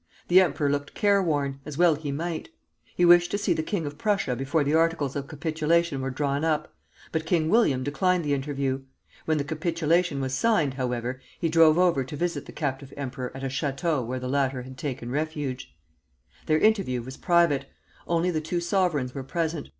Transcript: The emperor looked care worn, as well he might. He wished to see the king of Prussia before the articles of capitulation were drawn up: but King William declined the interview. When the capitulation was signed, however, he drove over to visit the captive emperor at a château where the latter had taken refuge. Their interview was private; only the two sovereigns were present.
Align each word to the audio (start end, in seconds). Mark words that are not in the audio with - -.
The 0.29 0.41
emperor 0.41 0.67
looked 0.67 0.95
care 0.95 1.21
worn, 1.21 1.59
as 1.63 1.77
well 1.77 1.93
he 1.93 2.11
might. 2.11 2.49
He 2.95 3.05
wished 3.05 3.29
to 3.29 3.37
see 3.37 3.53
the 3.53 3.61
king 3.61 3.85
of 3.85 3.99
Prussia 3.99 4.35
before 4.35 4.63
the 4.63 4.73
articles 4.73 5.15
of 5.15 5.27
capitulation 5.27 6.01
were 6.01 6.09
drawn 6.09 6.43
up: 6.43 6.73
but 7.11 7.27
King 7.27 7.49
William 7.49 7.83
declined 7.83 8.23
the 8.25 8.33
interview. 8.33 8.81
When 9.25 9.37
the 9.37 9.43
capitulation 9.43 10.19
was 10.19 10.33
signed, 10.33 10.73
however, 10.73 11.21
he 11.39 11.49
drove 11.49 11.77
over 11.77 12.03
to 12.03 12.15
visit 12.15 12.47
the 12.47 12.51
captive 12.51 12.91
emperor 12.97 13.31
at 13.37 13.43
a 13.43 13.47
château 13.47 14.03
where 14.03 14.19
the 14.19 14.27
latter 14.27 14.63
had 14.63 14.75
taken 14.75 15.11
refuge. 15.11 15.71
Their 16.47 16.57
interview 16.57 17.03
was 17.03 17.15
private; 17.15 17.65
only 18.07 18.31
the 18.31 18.41
two 18.41 18.59
sovereigns 18.59 19.13
were 19.13 19.21
present. 19.23 19.69